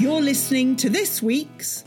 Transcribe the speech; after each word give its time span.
You're 0.00 0.22
listening 0.22 0.76
to 0.76 0.88
this 0.88 1.20
week's 1.20 1.84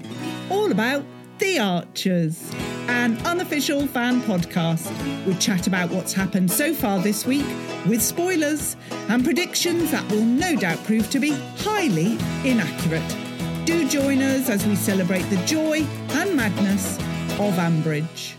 All 0.51 0.71
About 0.71 1.03
the 1.39 1.57
Archers, 1.57 2.47
an 2.87 3.17
unofficial 3.25 3.87
fan 3.87 4.21
podcast. 4.21 5.25
We 5.25 5.33
chat 5.39 5.65
about 5.65 5.89
what's 5.89 6.13
happened 6.13 6.51
so 6.51 6.75
far 6.75 6.99
this 6.99 7.25
week 7.25 7.47
with 7.87 8.03
spoilers 8.03 8.77
and 9.09 9.23
predictions 9.23 9.89
that 9.89 10.07
will 10.11 10.21
no 10.21 10.55
doubt 10.55 10.77
prove 10.83 11.09
to 11.09 11.19
be 11.19 11.31
highly 11.57 12.19
inaccurate. 12.47 13.65
Do 13.65 13.89
join 13.89 14.21
us 14.21 14.47
as 14.47 14.63
we 14.67 14.75
celebrate 14.75 15.23
the 15.31 15.43
joy 15.47 15.83
and 16.11 16.35
madness 16.35 16.97
of 17.39 17.55
Ambridge. 17.55 18.35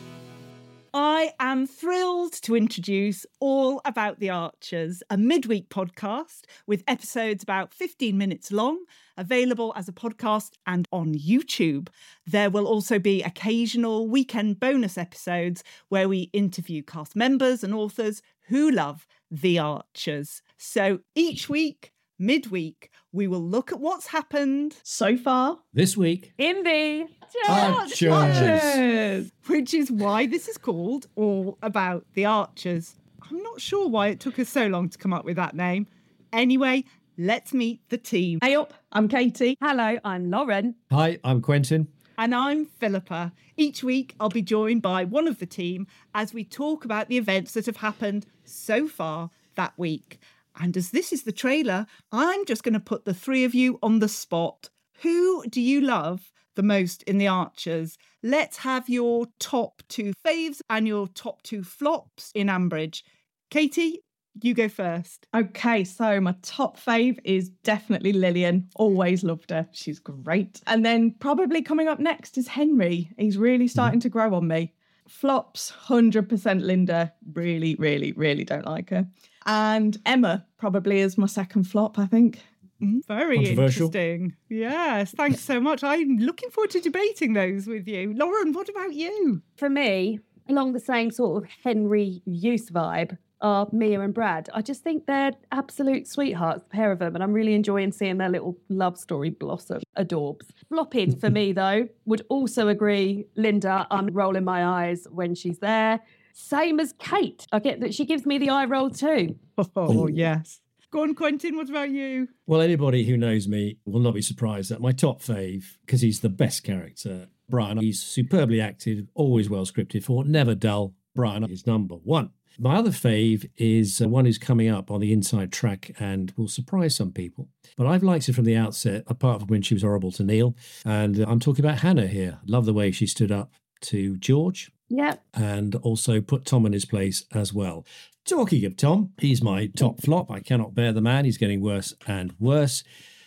I 0.97 1.33
am 1.41 1.67
thrilled 1.67 2.35
to 2.43 2.55
introduce 2.55 3.27
All 3.41 3.81
About 3.85 4.21
the 4.21 4.31
Archers, 4.31 5.03
a 5.11 5.17
midweek 5.17 5.69
podcast 5.69 6.43
with 6.69 6.85
episodes 6.87 7.43
about 7.43 7.75
15 7.75 8.17
minutes 8.17 8.53
long, 8.53 8.79
available 9.17 9.73
as 9.75 9.89
a 9.89 9.93
podcast 9.93 10.53
and 10.69 10.87
on 10.93 11.17
YouTube. 11.17 11.89
There 12.29 12.49
will 12.49 12.69
also 12.69 13.01
be 13.01 13.25
occasional 13.25 14.07
weekend 14.07 14.61
bonus 14.61 14.97
episodes 14.97 15.65
where 15.89 16.09
we 16.09 16.31
interview 16.33 16.81
cast 16.85 17.17
members 17.17 17.65
and 17.65 17.75
authors 17.75 18.23
who 18.47 18.71
love 18.71 19.05
the 19.33 19.59
Archers. 19.59 20.43
So 20.59 21.01
each 21.17 21.49
week, 21.49 21.91
midweek, 22.19 22.91
we 23.13 23.27
will 23.27 23.43
look 23.43 23.73
at 23.73 23.81
what's 23.81 24.09
happened 24.09 24.77
so 24.83 25.17
far 25.17 25.59
this 25.73 25.97
week 25.97 26.33
in 26.39 26.63
the 26.63 27.07
Archers. 27.49 28.03
Archers. 28.03 29.33
which 29.47 29.75
is 29.75 29.91
why 29.91 30.27
this 30.27 30.49
is 30.49 30.59
called 30.59 31.07
All 31.17 31.59
About 31.63 32.05
the 32.15 32.25
Archers. 32.25 32.95
I'm 33.31 33.43
not 33.43 33.61
sure 33.61 33.89
why 33.89 34.09
it 34.09 34.21
took 34.21 34.39
us 34.39 34.49
so 34.49 34.67
long 34.67 34.89
to 34.89 34.99
come 34.99 35.13
up 35.13 35.25
with 35.25 35.37
that 35.37 35.55
name. 35.55 35.87
Anyway, 36.33 36.85
let's 37.19 37.53
meet 37.53 37.81
the 37.89 37.99
team. 37.99 38.39
Hey 38.43 38.55
up, 38.55 38.75
I'm 38.93 39.09
Katie. 39.09 39.57
Hello, 39.61 39.99
I'm 40.05 40.31
Lauren. 40.31 40.77
Hi, 40.93 41.19
I'm 41.25 41.41
Quentin. 41.41 41.89
And 42.17 42.33
I'm 42.33 42.67
Philippa. 42.67 43.33
Each 43.57 43.83
week, 43.83 44.15
I'll 44.21 44.29
be 44.29 44.43
joined 44.43 44.83
by 44.83 45.05
one 45.05 45.27
of 45.27 45.41
the 45.41 45.47
team 45.47 45.89
as 46.15 46.33
we 46.33 46.45
talk 46.45 46.85
about 46.85 47.09
the 47.09 47.17
events 47.17 47.53
that 47.55 47.67
have 47.67 47.79
happened 47.79 48.27
so 48.45 48.87
far 48.87 49.31
that 49.57 49.73
week. 49.77 50.21
And 50.59 50.77
as 50.77 50.91
this 50.91 51.13
is 51.13 51.25
the 51.25 51.33
trailer, 51.33 51.87
I'm 52.13 52.45
just 52.47 52.63
going 52.63 52.75
to 52.75 52.81
put 52.81 53.05
the 53.05 53.15
three 53.15 53.45
of 53.45 53.55
you 53.55 53.79
on 53.83 53.99
the 53.99 54.09
spot. 54.09 54.71
Who 55.03 55.45
do 55.49 55.61
you 55.61 55.81
love 55.81 56.33
the 56.55 56.63
most 56.63 57.03
in 57.05 57.19
the 57.19 57.29
Archers? 57.29 57.99
Let's 58.23 58.59
have 58.59 58.89
your 58.89 59.27
top 59.39 59.83
two 59.89 60.13
faves 60.25 60.61
and 60.71 60.87
your 60.87 61.09
top 61.09 61.43
two 61.43 61.63
flops 61.63 62.31
in 62.35 62.47
Ambridge. 62.47 63.03
Katie, 63.51 64.01
you 64.43 64.55
go 64.55 64.69
first. 64.69 65.27
Okay, 65.35 65.85
so 65.85 66.21
my 66.21 66.35
top 66.43 66.79
fave 66.79 67.19
is 67.25 67.51
definitely 67.63 68.13
Lilian. 68.13 68.69
Always 68.77 69.23
loved 69.23 69.51
her. 69.51 69.69
She's 69.73 69.99
great. 69.99 70.61
And 70.67 70.85
then 70.85 71.15
probably 71.21 71.63
coming 71.63 71.87
up 71.87 72.01
next 72.01 72.37
is 72.37 72.49
Henry. 72.49 73.11
He's 73.17 73.39
really 73.39 73.67
mm-hmm. 73.67 73.71
starting 73.71 74.01
to 74.01 74.09
grow 74.09 74.35
on 74.35 74.49
me. 74.49 74.73
Flops, 75.09 75.73
100% 75.89 76.63
Linda. 76.63 77.13
Really, 77.33 77.75
really, 77.77 78.13
really 78.13 78.45
don't 78.45 78.67
like 78.67 78.91
her. 78.91 79.07
And 79.47 79.99
Emma 80.07 80.47
probably 80.59 81.01
is 81.01 81.19
my 81.19 81.27
second 81.27 81.65
flop, 81.65 81.99
I 81.99 82.07
think. 82.07 82.41
Mm, 82.83 83.07
very 83.07 83.37
Controversial. 83.37 83.87
interesting. 83.87 84.35
Yes, 84.49 85.13
thanks 85.13 85.41
so 85.41 85.61
much. 85.61 85.85
I'm 85.85 86.17
looking 86.19 86.51
forward 86.51 86.71
to 86.71 86.81
debating 86.81 87.35
those 87.35 87.67
with 87.67 87.87
you. 87.87 88.15
Lauren, 88.15 88.53
what 88.53 88.69
about 88.69 88.95
you? 88.95 89.43
For 89.57 89.69
me, 89.69 90.19
along 90.49 90.73
the 90.73 90.81
same 90.81 91.11
sort 91.11 91.45
of 91.45 91.51
Henry 91.63 92.23
Youth 92.25 92.73
vibe, 92.73 93.17
are 93.45 93.69
Mia 93.73 94.01
and 94.01 94.15
Brad. 94.15 94.49
I 94.55 94.63
just 94.63 94.83
think 94.83 95.07
they're 95.07 95.33
absolute 95.53 96.09
sweethearts, 96.09 96.63
the 96.63 96.71
pair 96.71 96.91
of 96.91 96.99
them, 96.99 97.15
and 97.15 97.23
I'm 97.23 97.35
really 97.35 97.55
enjoying 97.55 97.93
seeing 97.93 98.17
their 98.17 98.31
little 98.31 98.59
love 98.71 98.99
story 98.99 99.31
blossom. 99.31 99.83
Adorbs. 99.99 100.47
Flopping 100.71 101.15
for 101.15 101.29
me, 101.31 101.53
though, 101.53 101.87
would 102.07 102.23
also 102.31 102.69
agree, 102.69 103.27
Linda, 103.37 103.87
I'm 103.91 104.07
rolling 104.09 104.45
my 104.45 104.65
eyes 104.65 105.07
when 105.11 105.35
she's 105.35 105.59
there. 105.59 106.01
Same 106.33 106.81
as 106.81 106.95
Kate. 106.99 107.47
I 107.53 107.59
get 107.59 107.81
that 107.81 107.95
she 107.95 108.07
gives 108.07 108.25
me 108.25 108.39
the 108.39 108.49
eye 108.49 108.65
roll 108.65 108.91
too. 108.91 109.37
Oh, 109.57 109.69
oh, 109.77 110.07
yes. 110.09 110.61
Go 110.91 111.03
on, 111.03 111.15
Quentin, 111.15 111.57
what 111.57 111.71
about 111.71 111.91
you? 111.91 112.27
Well, 112.47 112.61
anybody 112.61 113.05
who 113.05 113.17
knows 113.17 113.47
me 113.47 113.79
will 113.85 114.01
not 114.01 114.15
be 114.15 114.23
surprised 114.23 114.73
that 114.73 114.81
my 114.81 114.91
top 114.91 115.23
fave, 115.23 115.77
because 115.87 116.01
he's 116.01 116.21
the 116.21 116.29
best 116.29 116.65
character, 116.65 117.29
Brian, 117.49 117.79
he's 117.79 118.03
superbly 118.03 118.61
acted, 118.61 119.07
always 119.15 119.49
well 119.49 119.65
scripted 119.65 120.03
for, 120.03 120.25
never 120.25 120.57
dull. 120.57 120.95
Brian 121.15 121.45
is 121.51 121.67
number 121.67 121.95
one. 121.97 122.31
My 122.59 122.77
other 122.77 122.91
fave 122.91 123.51
is 123.57 124.01
uh, 124.01 124.09
one 124.09 124.25
who's 124.27 124.39
coming 124.39 124.69
up 124.69 124.91
on 124.91 125.01
the 125.01 125.13
inside 125.13 125.51
track 125.53 125.91
and 125.99 126.33
will 126.37 126.47
surprise 126.49 126.95
some 126.95 127.11
people. 127.13 127.49
But 127.77 127.87
I've 127.89 128.03
liked 128.05 128.27
her 128.29 128.33
from 128.33 128.45
the 128.45 128.57
outset, 128.57 129.03
apart 129.09 129.41
from 129.41 129.49
when 129.49 129.63
she 129.63 129.75
was 129.75 129.83
horrible 129.83 130.13
to 130.13 130.23
Neil. 130.25 130.55
And 130.85 131.21
uh, 131.21 131.27
I'm 131.29 131.41
talking 131.41 131.65
about 131.65 131.79
Hannah 131.81 132.07
here. 132.07 132.39
Love 132.47 132.65
the 132.67 132.73
way 132.73 132.91
she 132.93 133.07
stood 133.07 133.33
up 133.33 133.53
to 133.83 134.17
George 134.19 134.71
Yep. 134.89 135.25
and 135.35 135.75
also 135.77 136.21
put 136.21 136.45
Tom 136.45 136.65
in 136.67 136.73
his 136.73 136.85
place 136.85 137.25
as 137.33 137.53
well. 137.53 137.85
Talking 138.25 138.65
of 138.65 138.77
Tom, 138.77 139.13
he's 139.19 139.43
my 139.43 139.67
top 139.67 140.01
flop. 140.01 140.31
I 140.31 140.41
cannot 140.41 140.75
bear 140.75 140.93
the 140.93 141.01
man. 141.01 141.25
He's 141.25 141.39
getting 141.39 141.61
worse 141.61 141.93
and 142.07 142.35
worse. 142.39 142.85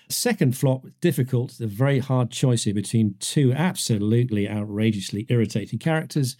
Second 0.10 0.56
flop, 0.56 0.86
difficult, 1.02 1.60
a 1.60 1.68
very 1.68 2.00
hard 2.00 2.32
choice 2.32 2.64
here 2.64 2.74
between 2.74 3.16
two 3.20 3.52
absolutely 3.52 4.50
outrageously 4.50 5.26
irritating 5.30 5.80
characters. 5.80 6.38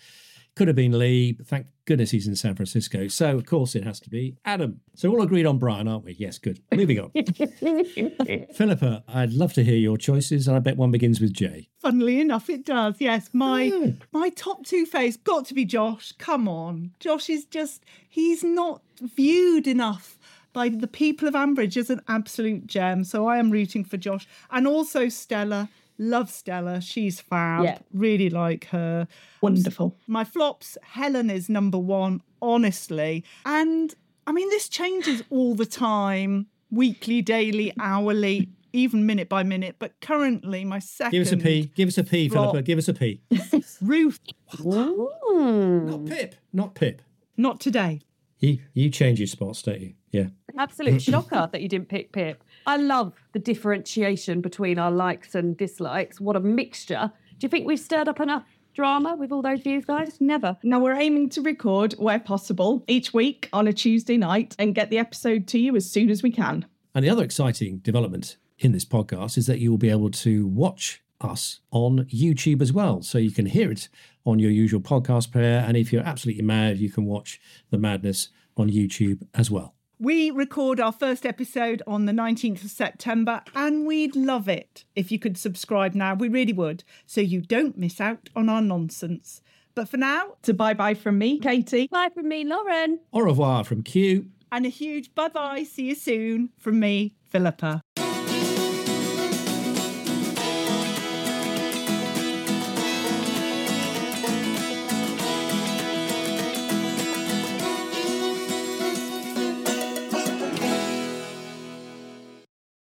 Could 0.58 0.68
have 0.70 0.76
been 0.76 0.98
Lee, 0.98 1.34
but 1.34 1.46
thank 1.46 1.68
goodness 1.86 2.10
he's 2.10 2.28
in 2.28 2.36
San 2.36 2.56
Francisco. 2.56 3.08
So, 3.10 3.36
of 3.36 3.46
course, 3.46 3.76
it 3.76 3.84
has 3.84 4.00
to 4.00 4.10
be 4.10 4.38
Adam. 4.44 4.82
So, 4.96 5.12
all 5.12 5.22
agreed 5.22 5.46
on 5.46 5.60
Brian, 5.60 5.88
aren't 5.88 6.04
we? 6.04 6.14
Yes, 6.18 6.40
good. 6.40 6.60
Moving 6.74 7.00
on. 7.00 7.12
Philippa, 8.54 9.04
I'd 9.08 9.34
love 9.34 9.54
to 9.54 9.64
hear 9.64 9.76
your 9.78 9.98
choices, 9.98 10.48
and 10.48 10.58
I 10.58 10.60
bet 10.60 10.76
one 10.78 10.90
begins 10.90 11.22
with 11.22 11.32
J. 11.34 11.70
Funnily 11.80 12.20
enough, 12.20 12.50
it 12.50 12.66
does. 12.66 12.96
Yes, 13.00 13.30
my 13.34 13.72
Oh. 13.72 13.94
my 14.12 14.30
top 14.30 14.66
two 14.66 14.86
face 14.88 15.16
got 15.18 15.46
to 15.46 15.54
be 15.54 15.64
Josh. 15.66 16.12
Come 16.14 16.48
on, 16.48 16.92
Josh 17.00 17.30
is 17.30 17.46
just 17.46 17.86
he's 18.10 18.44
not 18.44 18.82
viewed 19.00 19.68
enough 19.68 20.18
by 20.54 20.70
the 20.70 20.88
people 20.88 21.28
of 21.28 21.36
Ambridge 21.36 21.78
as 21.78 21.92
an 21.92 22.02
absolute 22.08 22.66
gem. 22.66 23.04
So 23.04 23.28
I 23.28 23.38
am 23.38 23.52
rooting 23.52 23.84
for 23.84 23.98
Josh, 23.98 24.28
and 24.50 24.66
also 24.68 25.08
Stella. 25.08 25.70
Love 25.98 26.30
Stella. 26.30 26.82
She's 26.82 27.20
fab. 27.20 27.64
Yeah. 27.64 27.80
Really 27.94 28.30
like 28.30 28.66
her. 28.66 29.08
Wonderful. 29.42 29.96
My 30.08 30.24
flops, 30.24 30.78
Helen 30.84 31.30
is 31.30 31.50
number 31.50 31.78
one, 31.78 32.22
honestly. 32.42 33.24
And 33.46 33.94
I 34.26 34.32
mean, 34.32 34.50
this 34.50 34.70
changes 34.70 35.24
all 35.30 35.56
the 35.56 35.66
time 35.66 36.48
weekly, 36.70 37.22
daily, 37.22 37.74
hourly, 37.80 38.50
even 38.74 39.06
minute 39.06 39.30
by 39.30 39.44
minute. 39.44 39.78
But 39.80 40.00
currently, 40.02 40.66
my 40.66 40.80
second. 40.80 41.12
Give 41.12 41.26
us 41.26 41.32
a 41.32 41.38
P. 41.38 41.72
Give 41.76 41.88
us 41.88 41.98
a 41.98 42.04
P, 42.04 42.30
flop. 42.30 42.52
Philippa. 42.52 42.62
Give 42.64 42.78
us 42.78 42.88
a 42.88 42.94
P. 42.94 43.22
Ruth, 43.82 44.20
Not 44.64 46.06
Pip. 46.06 46.36
Not 46.54 46.76
Pip. 46.76 47.02
not 47.38 47.60
today. 47.60 48.02
You, 48.40 48.60
you 48.74 48.90
change 48.90 49.20
your 49.20 49.28
spots, 49.28 49.62
don't 49.62 49.82
you? 49.82 49.94
Yeah. 50.12 50.28
Absolute 50.58 51.02
shocker 51.02 51.50
that 51.52 51.62
you 51.62 51.68
didn't 51.68 51.90
pick 51.90 52.12
Pip. 52.12 52.44
I 52.66 52.78
love 52.78 53.14
the 53.34 53.40
differentiation 53.40 54.42
between 54.42 54.78
our 54.78 54.92
likes 54.92 55.36
and 55.36 55.58
dislikes. 55.58 56.20
What 56.20 56.36
a 56.36 56.40
mixture. 56.40 57.12
Do 57.40 57.46
you 57.46 57.50
think 57.50 57.66
we've 57.66 57.80
stirred 57.80 58.08
up 58.08 58.20
enough 58.20 58.44
drama 58.74 59.16
with 59.16 59.32
all 59.32 59.42
those 59.42 59.62
views, 59.62 59.86
guys? 59.86 60.22
Never. 60.22 60.58
Now 60.64 60.80
we're 60.80 60.96
aiming 60.96 61.30
to 61.30 61.42
record 61.42 61.94
where 61.94 62.20
possible 62.20 62.84
each 62.88 63.14
week 63.14 63.50
on 63.54 63.68
a 63.68 63.74
Tuesday 63.74 64.18
night 64.18 64.56
and 64.60 64.76
get 64.76 64.90
the 64.90 65.00
episode 65.00 65.48
to 65.48 65.60
you 65.60 65.76
as 65.76 65.90
soon 65.90 66.10
as 66.10 66.22
we 66.22 66.32
can. 66.32 66.66
And 66.94 67.04
the 67.04 67.10
other 67.10 67.24
exciting 67.24 67.80
development 67.80 68.38
in 68.60 68.72
this 68.72 68.86
podcast 68.86 69.38
is 69.38 69.48
that 69.48 69.60
you 69.60 69.72
will 69.72 69.78
be 69.78 69.90
able 69.90 70.12
to 70.12 70.48
watch 70.48 71.02
us 71.22 71.60
on 71.72 72.06
YouTube 72.06 72.62
as 72.62 72.72
well. 72.74 73.02
So 73.02 73.18
you 73.18 73.32
can 73.32 73.46
hear 73.46 73.72
it 73.72 73.90
on 74.26 74.40
your 74.40 74.52
usual 74.52 74.82
podcast 74.82 75.32
player. 75.32 75.64
And 75.66 75.76
if 75.78 75.92
you're 75.92 76.04
absolutely 76.04 76.44
mad, 76.44 76.78
you 76.78 76.92
can 76.92 77.06
watch 77.06 77.40
the 77.72 77.78
madness 77.78 78.30
on 78.56 78.70
YouTube 78.70 79.26
as 79.34 79.50
well. 79.50 79.74
We 80.00 80.30
record 80.30 80.80
our 80.80 80.92
first 80.92 81.26
episode 81.26 81.82
on 81.88 82.06
the 82.06 82.12
19th 82.12 82.64
of 82.66 82.70
September, 82.70 83.42
and 83.56 83.88
we'd 83.88 84.16
love 84.16 84.48
it 84.48 84.86
if 84.96 85.12
you 85.12 85.18
could 85.18 85.40
subscribe 85.40 85.96
now. 85.96 86.14
We 86.14 86.30
really 86.30 86.54
would, 86.54 86.84
so 87.08 87.20
you 87.20 87.42
don't 87.42 87.80
miss 87.80 88.00
out 88.00 88.30
on 88.36 88.48
our 88.48 88.62
nonsense. 88.62 89.42
But 89.74 89.90
for 89.90 89.98
now, 89.98 90.36
to 90.44 90.54
bye 90.54 90.76
bye 90.76 90.94
from 90.94 91.18
me, 91.18 91.40
Katie. 91.40 91.88
Bye 91.88 92.10
from 92.14 92.28
me, 92.28 92.44
Lauren. 92.44 93.00
Au 93.12 93.22
revoir 93.22 93.64
from 93.64 93.82
Q. 93.82 94.28
and 94.52 94.68
a 94.68 94.70
huge 94.70 95.16
bye 95.16 95.30
bye, 95.30 95.64
see 95.64 95.88
you 95.88 95.96
soon 95.96 96.50
from 96.60 96.80
me, 96.80 97.16
Philippa. 97.30 97.82